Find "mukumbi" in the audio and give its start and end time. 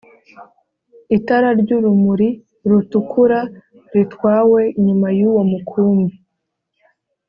5.51-6.15